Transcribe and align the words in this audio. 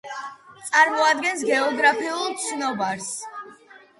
წარმოადგენს 0.69 1.43
გეოგრაფიულ 1.49 2.33
ცნობარს. 2.47 3.13